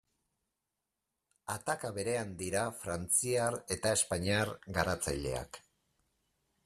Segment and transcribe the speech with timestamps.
[1.55, 5.61] Ataka berean dira frantziar eta espainiar garatzaileak.